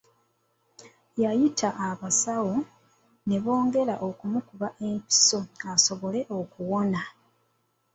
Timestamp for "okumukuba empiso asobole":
4.07-6.21